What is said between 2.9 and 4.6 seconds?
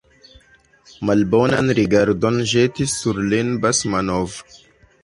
sur lin Basmanov.